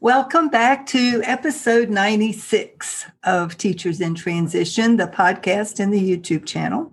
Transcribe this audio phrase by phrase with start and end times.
[0.00, 6.92] Welcome back to episode 96 of Teachers in Transition, the podcast and the YouTube channel.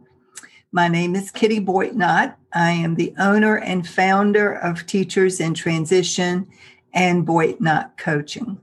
[0.72, 2.34] My name is Kitty Boitnott.
[2.52, 6.48] I am the owner and founder of Teachers in Transition
[6.96, 8.60] and Boitnott Coaching.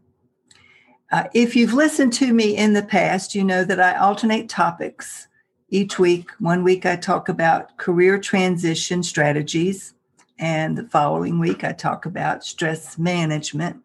[1.13, 5.29] Uh, if you've listened to me in the past, you know that I alternate topics
[5.69, 6.29] each week.
[6.41, 9.95] One week I talk about career transition strategies,
[10.37, 13.85] and the following week I talk about stress management.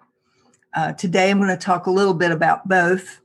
[0.73, 3.21] Uh, today, I'm going to talk a little bit about both,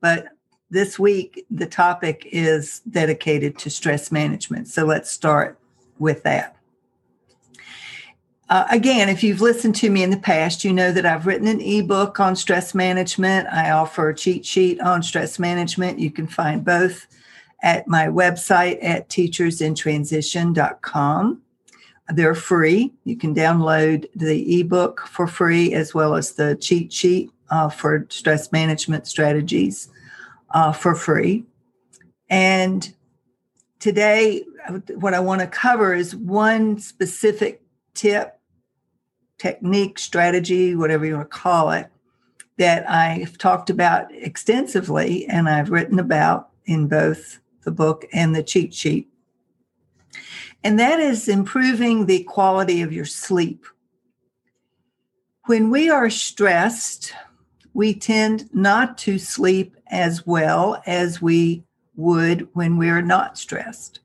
[0.00, 0.28] but
[0.70, 4.68] this week the topic is dedicated to stress management.
[4.68, 5.58] So let's start
[5.98, 6.56] with that.
[8.50, 11.46] Uh, again, if you've listened to me in the past, you know that I've written
[11.46, 13.48] an ebook on stress management.
[13.48, 15.98] I offer a cheat sheet on stress management.
[15.98, 17.06] You can find both
[17.62, 21.40] at my website at teachersintransition.com.
[22.08, 22.92] They're free.
[23.04, 28.06] You can download the ebook for free as well as the cheat sheet uh, for
[28.10, 29.88] stress management strategies
[30.50, 31.44] uh, for free.
[32.28, 32.94] And
[33.78, 34.44] today,
[34.96, 37.62] what I want to cover is one specific
[37.94, 38.38] tip,
[39.38, 41.90] technique, strategy, whatever you want to call it,
[42.58, 48.42] that I've talked about extensively and I've written about in both the book and the
[48.42, 49.08] cheat sheet
[50.64, 53.66] and that is improving the quality of your sleep.
[55.44, 57.12] When we are stressed,
[57.74, 61.64] we tend not to sleep as well as we
[61.96, 64.00] would when we're not stressed.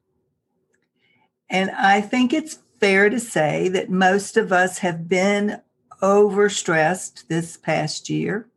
[1.50, 5.62] And I think it's fair to say that most of us have been
[6.02, 8.50] overstressed this past year.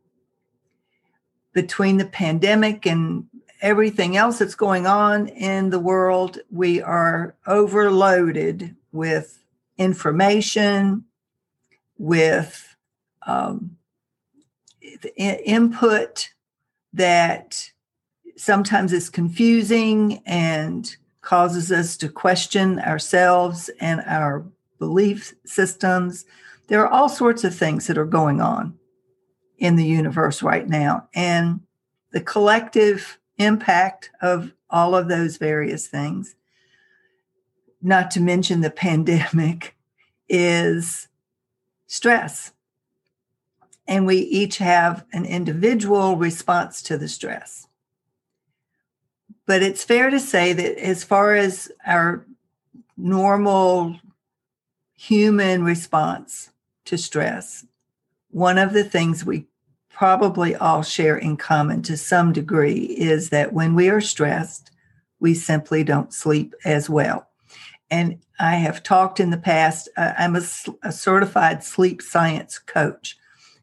[1.53, 3.25] Between the pandemic and
[3.63, 9.39] everything else that's going on in the world, we are overloaded with
[9.77, 11.05] information,
[11.97, 12.75] with
[13.25, 13.77] um,
[15.15, 16.29] input
[16.91, 17.71] that
[18.35, 24.45] sometimes is confusing and causes us to question ourselves and our
[24.77, 26.25] belief systems.
[26.67, 28.77] There are all sorts of things that are going on
[29.57, 31.07] in the universe right now.
[31.13, 31.61] And
[32.11, 36.35] the collective impact of all of those various things,
[37.81, 39.75] not to mention the pandemic,
[40.29, 41.07] is
[41.87, 42.53] stress.
[43.87, 47.67] And we each have an individual response to the stress.
[49.45, 52.25] But it's fair to say that as far as our
[52.95, 53.99] normal
[54.95, 56.51] human response
[56.85, 57.65] to stress,
[58.29, 59.47] one of the things we
[59.93, 64.71] probably all share in common to some degree is that when we are stressed,
[65.19, 67.27] we simply don't sleep as well.
[67.89, 70.41] And I have talked in the past, uh, I'm a,
[70.81, 73.17] a certified sleep science coach.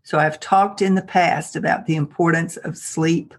[0.04, 3.34] So I've talked in the past about the importance of sleep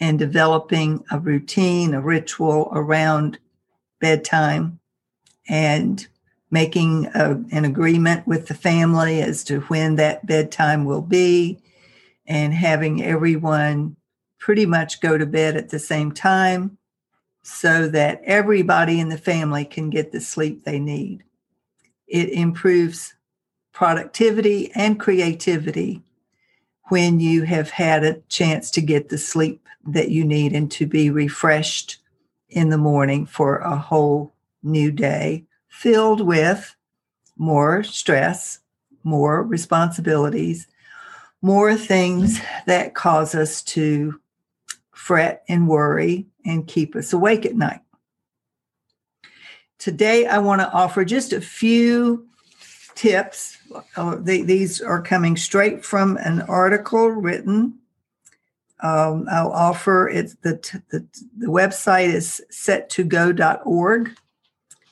[0.00, 3.38] and developing a routine, a ritual around
[4.00, 4.78] bedtime
[5.48, 6.06] and
[6.50, 11.58] making a, an agreement with the family as to when that bedtime will be
[12.26, 13.96] and having everyone
[14.38, 16.78] pretty much go to bed at the same time
[17.42, 21.22] so that everybody in the family can get the sleep they need.
[22.06, 23.14] It improves
[23.72, 26.02] productivity and creativity
[26.84, 30.86] when you have had a chance to get the sleep that you need and to
[30.86, 31.98] be refreshed
[32.48, 34.32] in the morning for a whole
[34.62, 36.74] new day filled with
[37.36, 38.60] more stress,
[39.04, 40.66] more responsibilities,
[41.42, 44.20] more things that cause us to
[44.92, 47.80] fret and worry and keep us awake at night.
[49.78, 52.26] Today, I want to offer just a few
[52.94, 53.58] tips.
[53.94, 57.78] Uh, these are coming straight from an article written.
[58.80, 60.34] Um, I'll offer it.
[60.42, 60.54] the,
[60.90, 61.06] the
[61.38, 64.10] the website is set2go.org,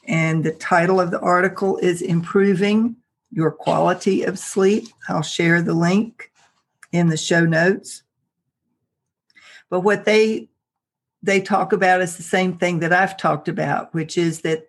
[0.07, 2.97] and the title of the article is "Improving
[3.31, 6.31] Your Quality of Sleep." I'll share the link
[6.95, 8.05] in the show notes.
[9.69, 10.49] But what they
[11.23, 14.69] they talk about is the same thing that I've talked about, which is that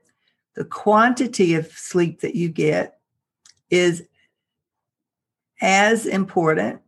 [0.56, 2.98] the quantity of sleep that you get
[3.69, 4.04] is
[5.62, 6.81] as important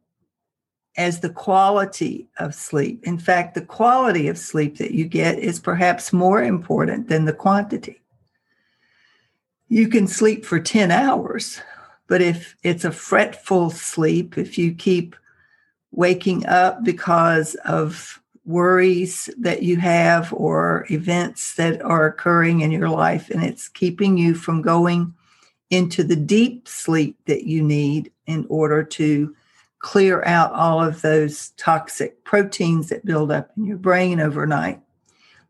[0.95, 3.03] as the quality of sleep.
[3.03, 7.33] In fact, the quality of sleep that you get is perhaps more important than the
[7.33, 8.01] quantity.
[9.67, 11.61] You can sleep for 10 hours,
[12.07, 15.15] but if it's a fretful sleep, if you keep
[15.91, 22.89] waking up because of worries that you have or events that are occurring in your
[22.89, 25.13] life, and it's keeping you from going
[25.69, 29.35] into the deep sleep that you need in order to
[29.79, 34.81] clear out all of those toxic proteins that build up in your brain overnight,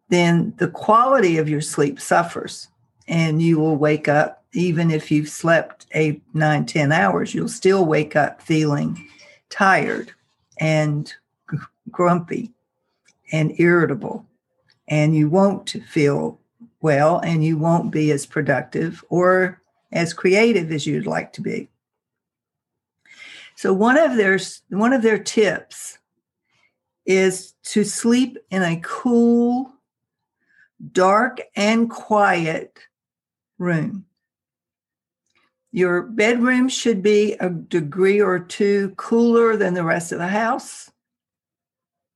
[0.10, 2.68] then the quality of your sleep suffers
[3.08, 7.86] and you will wake up even if you've slept eight, nine, ten hours, you'll still
[7.86, 9.08] wake up feeling
[9.50, 10.12] tired
[10.60, 11.14] and
[11.92, 12.52] grumpy
[13.32, 14.26] and irritable.
[14.88, 16.40] And you won't feel
[16.82, 19.62] well and you won't be as productive or
[19.92, 21.70] as creative as you'd like to be.
[23.56, 24.40] So one of their
[24.70, 25.98] one of their tips
[27.06, 29.74] is to sleep in a cool,
[30.92, 32.78] dark and quiet
[33.58, 34.06] room.
[35.78, 40.90] Your bedroom should be a degree or two cooler than the rest of the house.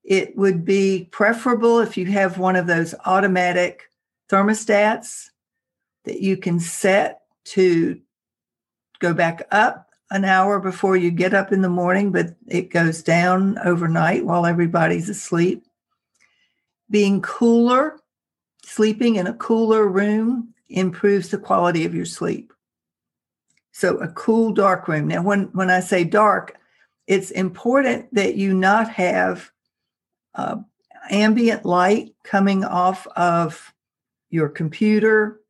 [0.03, 3.83] It would be preferable if you have one of those automatic
[4.31, 5.29] thermostats
[6.05, 7.21] that you can set
[7.53, 8.01] to
[8.97, 13.03] go back up an hour before you get up in the morning, but it goes
[13.03, 15.67] down overnight while everybody's asleep.
[16.89, 17.99] Being cooler,
[18.63, 22.51] sleeping in a cooler room improves the quality of your sleep.
[23.71, 25.07] So a cool dark room.
[25.07, 26.57] Now when when I say dark,
[27.07, 29.51] it's important that you not have
[30.35, 30.57] uh,
[31.09, 33.73] ambient light coming off of
[34.29, 35.41] your computer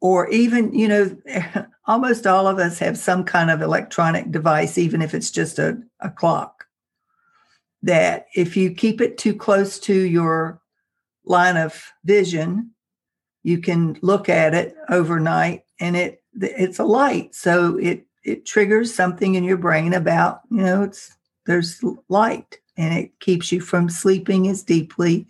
[0.00, 1.16] or even you know
[1.86, 5.76] almost all of us have some kind of electronic device even if it's just a,
[6.00, 6.66] a clock
[7.82, 10.60] that if you keep it too close to your
[11.24, 12.70] line of vision
[13.42, 18.94] you can look at it overnight and it it's a light so it it triggers
[18.94, 23.88] something in your brain about you know it's there's light and it keeps you from
[23.88, 25.26] sleeping as deeply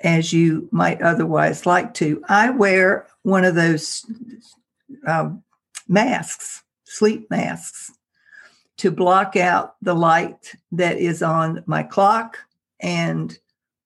[0.00, 2.22] as you might otherwise like to.
[2.28, 4.04] I wear one of those
[5.06, 5.42] um,
[5.88, 7.92] masks sleep masks
[8.76, 12.38] to block out the light that is on my clock
[12.80, 13.38] and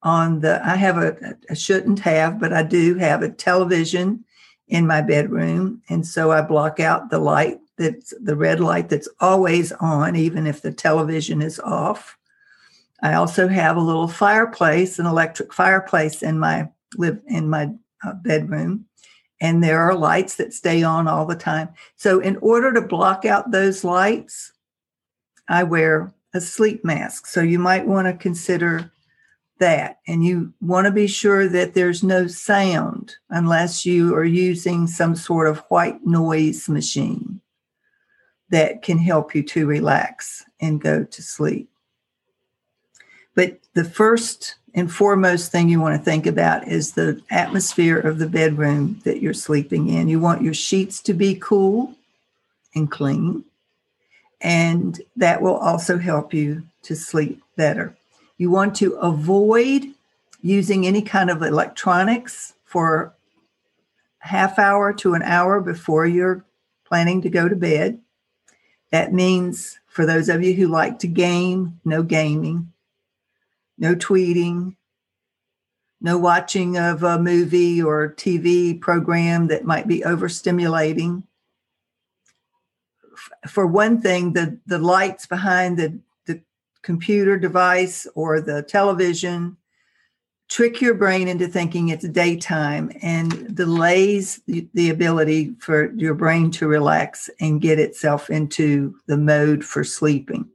[0.02, 4.24] on the i have a I shouldn't have but i do have a television
[4.70, 5.82] in my bedroom.
[5.88, 10.46] And so i block out the light that's the red light that's always on even
[10.46, 12.16] if the television is off.
[13.02, 17.70] I also have a little fireplace an electric fireplace in my live in my
[18.04, 18.86] uh, bedroom.
[19.42, 21.70] And there are lights that stay on all the time.
[21.96, 24.52] So in order to block out those lights
[25.48, 27.26] i wear a sleep mask.
[27.26, 28.92] So you might want to consider
[29.60, 30.00] that.
[30.08, 35.14] And you want to be sure that there's no sound unless you are using some
[35.14, 37.40] sort of white noise machine
[38.50, 41.70] that can help you to relax and go to sleep.
[43.34, 48.18] But the first and foremost thing you want to think about is the atmosphere of
[48.18, 50.08] the bedroom that you're sleeping in.
[50.08, 51.94] You want your sheets to be cool
[52.74, 53.44] and clean,
[54.40, 57.94] and that will also help you to sleep better.
[58.40, 59.84] You want to avoid
[60.40, 63.14] using any kind of electronics for
[64.20, 66.42] half hour to an hour before you're
[66.86, 68.00] planning to go to bed.
[68.92, 72.72] That means for those of you who like to game, no gaming,
[73.76, 74.74] no tweeting,
[76.00, 81.24] no watching of a movie or TV program that might be overstimulating.
[83.46, 85.98] for one thing, the, the lights behind the,
[86.82, 89.56] computer device or the television
[90.50, 96.66] trick your brain into thinking it's daytime and delays the, ability for your brain to
[96.66, 100.46] relax and get itself into the mode for sleeping.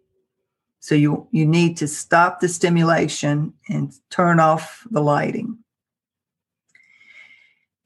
[0.81, 5.57] So you you need to stop the stimulation and turn off the lighting.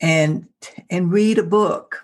[0.02, 0.48] And
[0.90, 2.04] and read a book.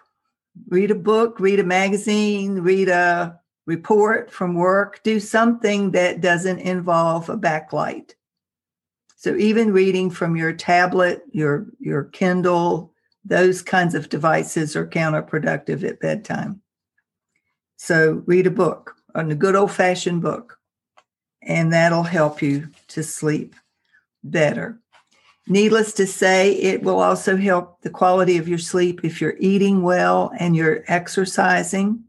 [0.70, 6.60] Read a book, read a magazine, read a report from work, do something that doesn't
[6.60, 8.13] involve a backlight
[9.25, 12.93] so even reading from your tablet, your your Kindle,
[13.24, 16.62] those kinds of devices are counterproductive at bedtime.
[17.75, 20.60] So read a book, a good old fashioned book,
[21.41, 23.55] and that'll help you to sleep
[24.24, 24.79] better.
[25.48, 29.81] Needless to say, it will also help the quality of your sleep if you're eating
[29.81, 32.03] well and you're exercising.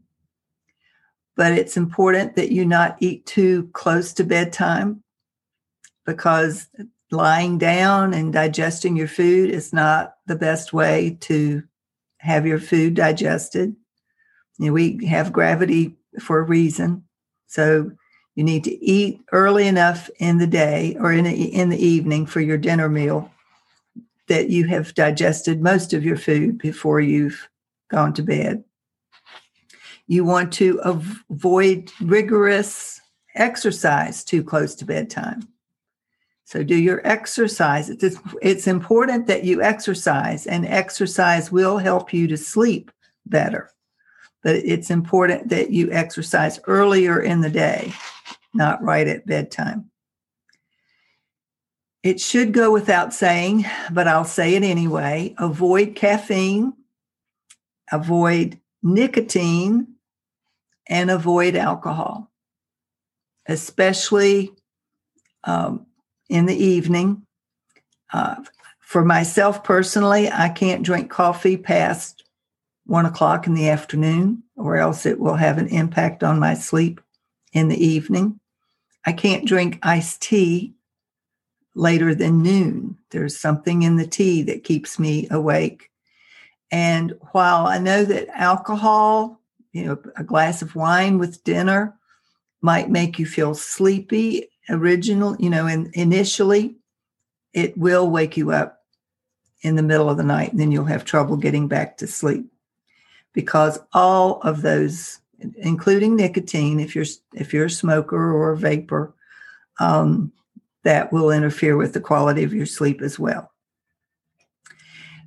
[1.37, 5.03] But it's important that you not eat too close to bedtime
[6.05, 6.67] because
[7.11, 11.63] lying down and digesting your food is not the best way to
[12.17, 13.75] have your food digested.
[14.57, 17.03] You know, we have gravity for a reason.
[17.45, 17.91] So
[18.35, 22.41] you need to eat early enough in the day or in, in the evening for
[22.41, 23.31] your dinner meal
[24.27, 27.47] that you have digested most of your food before you've
[27.89, 28.63] gone to bed.
[30.07, 33.01] You want to avoid rigorous
[33.35, 35.47] exercise too close to bedtime.
[36.45, 37.89] So do your exercise.
[37.89, 42.89] It's, it's important that you exercise, and exercise will help you to sleep
[43.25, 43.69] better.
[44.43, 47.91] But it's important that you exercise earlier in the day,
[48.53, 49.91] not right at bedtime.
[52.01, 55.35] It should go without saying, but I'll say it anyway.
[55.39, 56.71] Avoid caffeine,
[57.91, 59.95] avoid nicotine,
[60.89, 62.31] and avoid alcohol,
[63.47, 64.51] especially
[65.43, 65.85] um,
[66.29, 67.25] in the evening.
[68.11, 68.35] Uh,
[68.79, 72.23] for myself personally, I can't drink coffee past
[72.85, 77.01] one o'clock in the afternoon, or else it will have an impact on my sleep
[77.51, 78.39] in the evening.
[79.05, 80.73] I can't drink iced tea
[81.75, 82.97] later than noon.
[83.11, 85.91] There's something in the tea that keeps me awake.
[86.71, 89.36] And while I know that alcohol,
[89.77, 91.95] you know, a glass of wine with dinner
[92.61, 96.75] might make you feel sleepy, original, you know, and initially
[97.53, 98.79] it will wake you up
[99.61, 102.45] in the middle of the night and then you'll have trouble getting back to sleep.
[103.33, 105.19] Because all of those
[105.57, 107.05] including nicotine if you're
[107.35, 109.13] if you're a smoker or a vapor
[109.79, 110.31] um,
[110.83, 113.51] that will interfere with the quality of your sleep as well.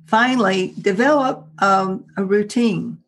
[0.05, 3.00] Finally develop um, a routine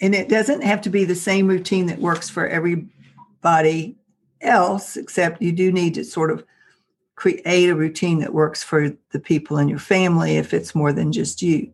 [0.00, 3.96] and it doesn't have to be the same routine that works for everybody
[4.40, 6.44] else, except you do need to sort of
[7.16, 11.12] create a routine that works for the people in your family if it's more than
[11.12, 11.72] just you.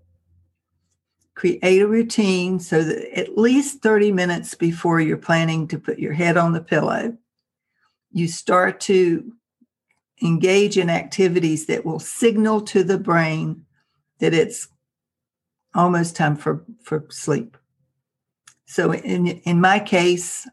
[1.34, 6.12] Create a routine so that at least 30 minutes before you're planning to put your
[6.12, 7.16] head on the pillow,
[8.12, 9.32] you start to
[10.22, 13.64] engage in activities that will signal to the brain
[14.18, 14.68] that it's
[15.74, 17.56] almost time for, for sleep.
[18.70, 20.46] So in, in my case,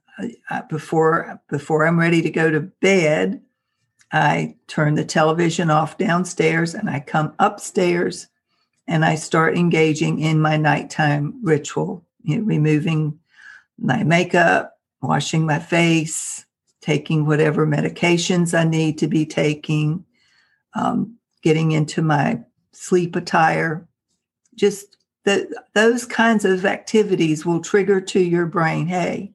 [0.71, 3.43] before before I'm ready to go to bed,
[4.11, 8.25] I turn the television off downstairs and I come upstairs
[8.87, 13.19] and I start engaging in my nighttime ritual, you know, removing
[13.77, 16.43] my makeup, washing my face,
[16.81, 20.03] taking whatever medications I need to be taking,
[20.73, 22.39] um, getting into my
[22.71, 23.87] sleep attire.
[24.55, 24.97] Just
[25.27, 29.33] that those kinds of activities will trigger to your brain, hey,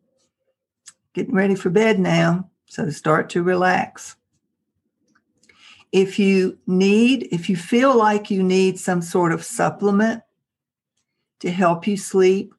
[1.13, 2.49] getting ready for bed now.
[2.65, 4.17] So start to relax.
[5.93, 10.23] If you need, if you feel like you need some sort of supplement
[11.41, 12.55] to help you sleep,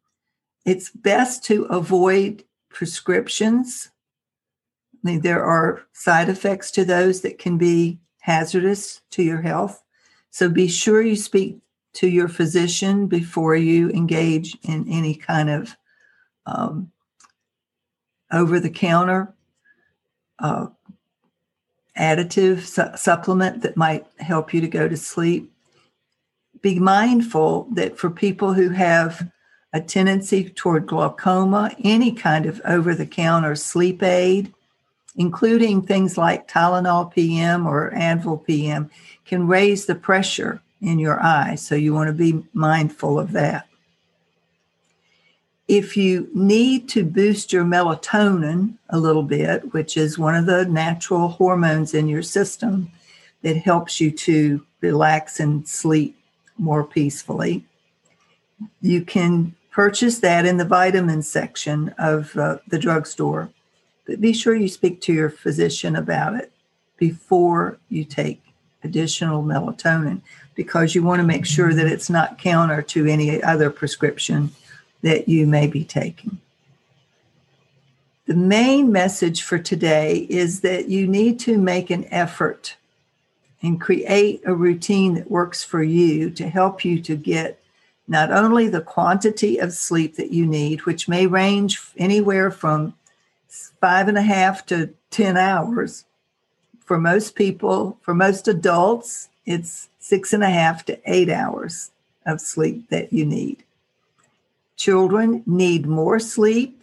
[0.63, 3.90] it's best to avoid prescriptions.
[4.94, 9.82] I mean, there are side effects to those that can be hazardous to your health.
[10.30, 11.58] So be sure you speak
[11.94, 15.76] to your physician before you engage in any kind of
[16.46, 16.92] um,
[18.32, 19.34] over the counter
[20.40, 20.68] uh,
[21.98, 25.52] additive su- supplement that might help you to go to sleep.
[26.62, 29.30] Be mindful that for people who have
[29.74, 34.54] a tendency toward glaucoma, any kind of over the counter sleep aid,
[35.16, 38.90] including things like Tylenol PM or Advil PM,
[39.26, 41.56] can raise the pressure in your eye.
[41.56, 43.68] So you want to be mindful of that.
[45.68, 50.66] if you need to boost your melatonin a little bit, which is one of the
[50.66, 52.92] natural hormones in your system
[53.42, 56.18] that helps you to relax and sleep
[56.58, 57.66] more peacefully,
[58.82, 63.50] you can purchase that in the vitamin section of uh, the drugstore.
[64.06, 66.52] But be sure you speak to your physician about it
[66.98, 68.42] before you take
[68.84, 70.22] additional melatonin
[70.56, 74.52] because you want to make sure that it's not counter to any other prescription
[75.02, 76.40] that you may be taking.
[78.25, 82.78] The main message for today is that you need to make an effort
[83.62, 87.60] and create a routine that works for you to help you to get
[88.08, 92.94] not only the quantity of sleep that you need, which may range anywhere from
[93.80, 96.06] five and a half to 10 hours.
[96.86, 101.92] For most people, for most adults, it's six and a half to eight hours
[102.25, 103.63] of sleep that you need.
[104.75, 106.80] Children need more sleep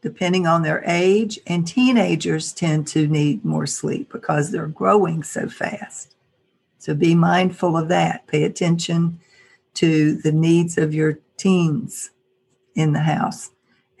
[0.00, 5.48] depending on their age, and teenagers tend to need more sleep because they're growing so
[5.48, 6.14] fast.
[6.78, 8.26] So be mindful of that.
[8.28, 9.18] Pay attention
[9.74, 12.10] to the needs of your teens
[12.76, 13.50] in the house,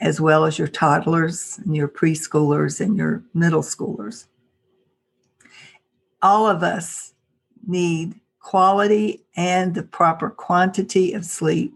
[0.00, 4.26] as well as your toddlers and your preschoolers and your middle schoolers.
[6.22, 7.12] All of us
[7.66, 11.74] need quality and the proper quantity of sleep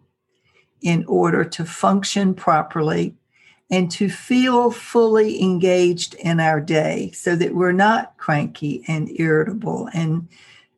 [0.80, 3.14] in order to function properly
[3.70, 9.88] and to feel fully engaged in our day so that we're not cranky and irritable
[9.94, 10.28] and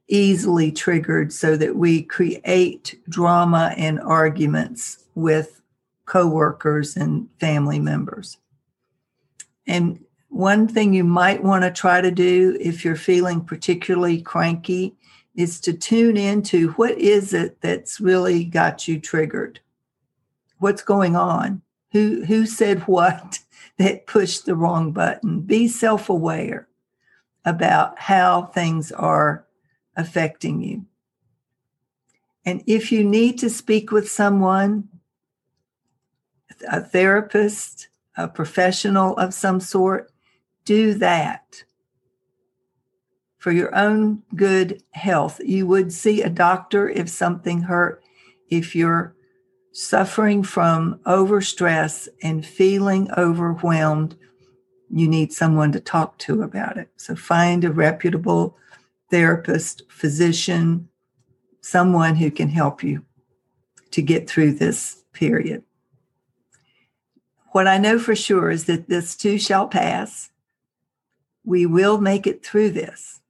[0.09, 5.62] easily triggered so that we create drama and arguments with
[6.06, 8.37] coworkers and family members.
[9.66, 10.04] And
[10.35, 14.95] one thing you might want to try to do if you're feeling particularly cranky
[15.37, 19.61] is to tune into what is it that's really got you triggered?
[20.59, 21.62] What's going on?
[21.93, 23.38] Who who said what
[23.79, 25.41] that pushed the wrong button?
[25.41, 26.69] Be self-aware
[27.45, 29.47] about how things are
[29.97, 30.85] affecting you.
[32.45, 34.89] And if you need to speak with someone
[36.69, 40.11] a therapist a professional of some sort
[40.65, 41.65] do that
[43.39, 48.03] for your own good health you would see a doctor if something hurt
[48.50, 49.15] if you're
[49.75, 54.17] suffering from overstress and feeling overwhelmed,
[54.89, 56.89] you need someone to talk to about it.
[56.97, 58.57] So find a reputable
[59.11, 60.89] therapist, physician,
[61.61, 63.05] someone who can help you
[63.91, 65.65] to get through this period.
[67.50, 70.31] What I know for sure is that this too shall pass.
[71.45, 73.21] We will make it through this.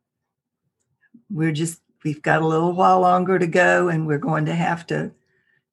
[1.30, 4.86] We're just, we've got a little while longer to go, and we're going to have
[4.88, 5.12] to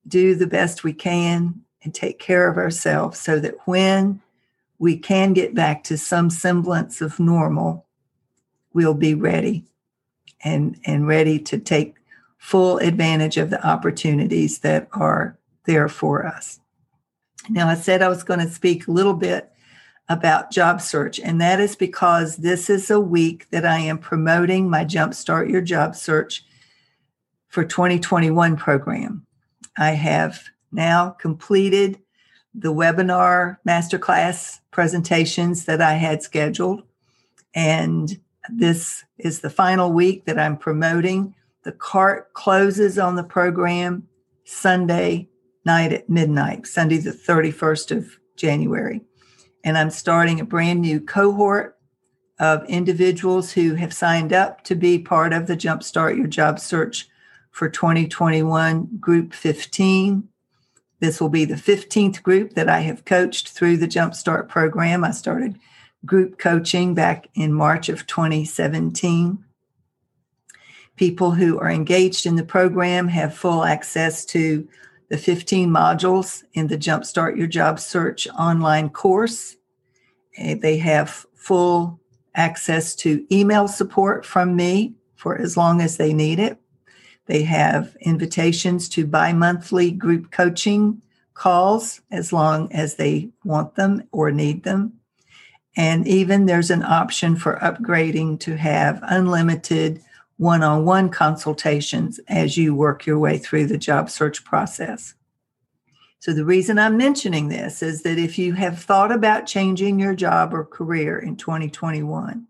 [0.07, 4.21] do the best we can and take care of ourselves so that when
[4.79, 7.85] we can get back to some semblance of normal,
[8.73, 9.65] we'll be ready
[10.43, 11.95] and, and ready to take
[12.37, 16.59] full advantage of the opportunities that are there for us.
[17.49, 19.50] Now, I said I was going to speak a little bit
[20.09, 24.69] about job search, and that is because this is a week that I am promoting
[24.69, 26.43] my Jumpstart Your Job Search
[27.47, 29.25] for 2021 program.
[29.77, 31.99] I have now completed
[32.53, 36.83] the webinar masterclass presentations that I had scheduled.
[37.53, 41.35] And this is the final week that I'm promoting.
[41.63, 44.07] The cart closes on the program
[44.43, 45.29] Sunday
[45.65, 49.01] night at midnight, Sunday, the 31st of January.
[49.63, 51.77] And I'm starting a brand new cohort
[52.39, 57.07] of individuals who have signed up to be part of the Jumpstart Your Job Search
[57.51, 60.27] for 2021, Group 15.
[60.99, 65.03] This will be the 15th group that I have coached through the Jumpstart program.
[65.03, 65.59] I started
[66.05, 69.43] group coaching back in March of 2017.
[70.95, 74.67] People who are engaged in the program have full access to
[75.11, 79.57] the 15 modules in the Jumpstart Your Job Search online course.
[80.37, 81.99] Eh, they have full
[82.33, 86.57] access to email support from me for as long as they need it.
[87.25, 91.01] They have invitations to bi monthly group coaching
[91.33, 94.93] calls as long as they want them or need them.
[95.75, 100.01] And even there's an option for upgrading to have unlimited
[100.41, 105.13] one on one consultations as you work your way through the job search process.
[106.17, 110.15] So, the reason I'm mentioning this is that if you have thought about changing your
[110.15, 112.47] job or career in 2021,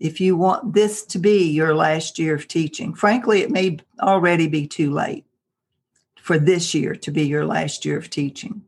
[0.00, 2.94] if you want this to be your last year of teaching.
[2.94, 5.26] Frankly, it may already be too late
[6.16, 8.62] for this year to be your last year of teaching.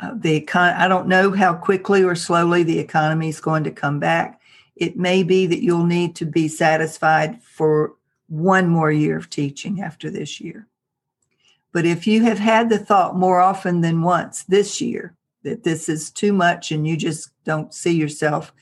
[0.00, 3.70] Uh, the econ- I don't know how quickly or slowly the economy is going to
[3.70, 4.40] come back.
[4.78, 7.94] It may be that you'll need to be satisfied for
[8.28, 10.68] one more year of teaching after this year.
[11.72, 15.88] But if you have had the thought more often than once this year that this
[15.88, 18.52] is too much and you just don't see yourself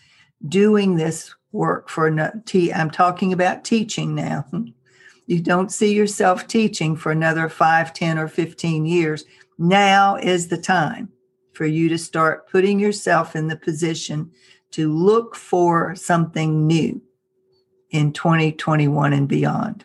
[0.49, 2.43] doing this work for another,
[2.75, 4.47] I'm talking about teaching now.
[5.29, 9.25] You don't see yourself teaching for another five, ten, or 15 years.
[9.59, 11.09] Now is the time
[11.53, 14.31] for you to start putting yourself in the position
[14.73, 17.01] to look for something new
[17.91, 19.85] in 2021 and beyond.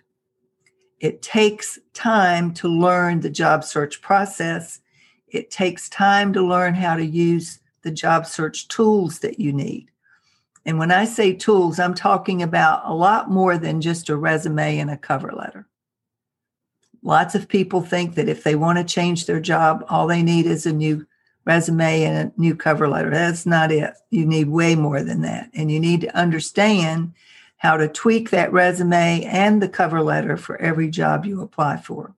[1.00, 4.82] It takes time to learn the job search process.
[5.28, 9.90] It takes time to learn how to use the job search tools that you need.
[10.66, 14.78] And when I say tools, I'm talking about a lot more than just a resume
[14.78, 15.68] and a cover letter.
[17.02, 20.46] Lots of people think that if they want to change their job, all they need
[20.46, 21.06] is a new
[21.46, 23.10] resume and a new cover letter.
[23.10, 23.94] That's not it.
[24.10, 25.50] You need way more than that.
[25.54, 27.14] And you need to understand
[27.58, 32.16] how to tweak that resume and the cover letter for every job you apply for.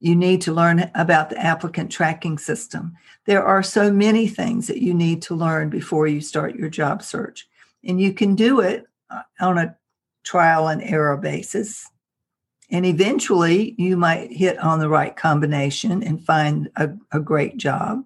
[0.00, 2.96] You need to learn about the applicant tracking system.
[3.24, 7.04] There are so many things that you need to learn before you start your job
[7.04, 7.48] search.
[7.84, 9.76] And you can do it uh, on a
[10.24, 11.88] trial and error basis.
[12.72, 18.04] And eventually you might hit on the right combination and find a, a great job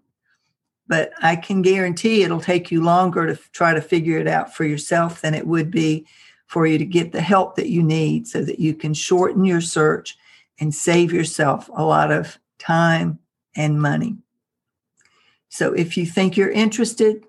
[0.88, 4.64] but I can guarantee it'll take you longer to try to figure it out for
[4.64, 6.07] yourself than it would be
[6.46, 9.61] for you to get the help that you need so that you can shorten your
[9.61, 10.16] search
[10.61, 13.18] and save yourself a lot of time
[13.57, 14.16] and money.
[15.48, 17.24] So if you think you're interested,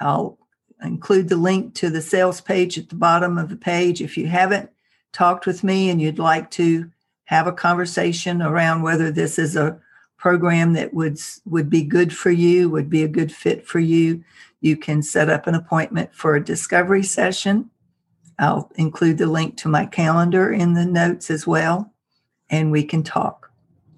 [0.00, 0.38] I'll
[0.82, 4.00] include the link to the sales page at the bottom of the page.
[4.00, 4.70] If you haven't
[5.12, 6.90] talked with me and you'd like to
[7.24, 9.80] have a conversation around whether this is a
[10.16, 14.24] program that would would be good for you, would be a good fit for you,
[14.60, 17.70] you can set up an appointment for a discovery session.
[18.38, 21.92] I'll include the link to my calendar in the notes as well,
[22.50, 23.50] and we can talk.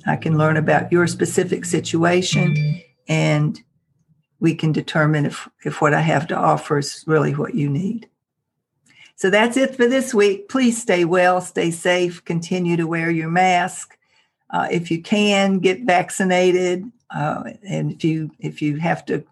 [0.07, 3.61] I can learn about your specific situation and
[4.41, 8.09] we can determine if, if what I have to offer is really what you need.
[9.21, 10.49] So that's it for this week.
[10.49, 13.99] Please stay well, stay safe, continue to wear your mask
[14.49, 19.23] uh, if you can get vaccinated, uh, and if you if you have to,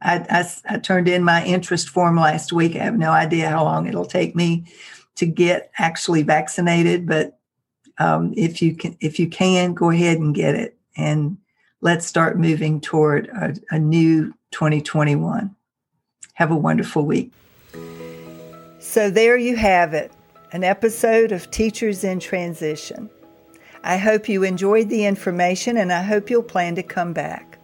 [0.00, 2.76] I, I, I turned in my interest form last week.
[2.76, 4.64] I have no idea how long it'll take me
[5.16, 7.38] to get actually vaccinated, but
[7.98, 11.36] um, if you can if you can go ahead and get it, and
[11.82, 15.54] let's start moving toward a, a new 2021.
[16.32, 17.34] Have a wonderful week.
[18.88, 20.12] So there you have it,
[20.52, 23.10] an episode of Teachers in Transition.
[23.82, 27.58] I hope you enjoyed the information and I hope you'll plan to come back.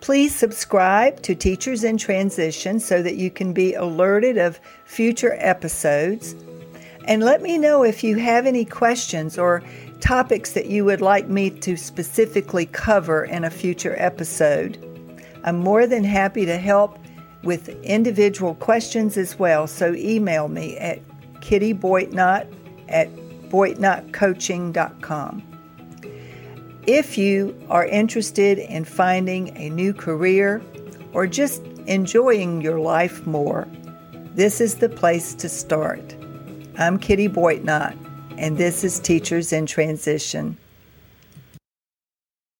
[0.00, 6.34] Please subscribe to Teachers in Transition so that you can be alerted of future episodes.
[7.04, 9.62] And let me know if you have any questions or
[10.00, 14.78] topics that you would like me to specifically cover in a future episode.
[15.44, 16.98] I'm more than happy to help
[17.44, 21.00] with individual questions as well, so email me at
[21.40, 22.52] kittyboitnott
[22.88, 23.14] at
[23.50, 25.42] boitnottcoaching.com.
[26.86, 30.62] If you are interested in finding a new career
[31.12, 33.66] or just enjoying your life more,
[34.34, 36.14] this is the place to start.
[36.76, 37.96] I'm Kitty Boitnott,
[38.36, 40.58] and this is Teachers in Transition.